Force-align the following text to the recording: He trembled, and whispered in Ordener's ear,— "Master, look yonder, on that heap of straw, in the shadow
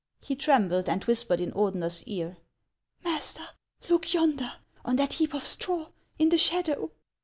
He 0.19 0.35
trembled, 0.35 0.89
and 0.89 1.03
whispered 1.03 1.39
in 1.39 1.51
Ordener's 1.51 2.03
ear,— 2.05 2.37
"Master, 3.05 3.47
look 3.87 4.15
yonder, 4.15 4.53
on 4.83 4.95
that 4.95 5.13
heap 5.13 5.35
of 5.35 5.45
straw, 5.45 5.89
in 6.17 6.29
the 6.29 6.39
shadow 6.39 6.91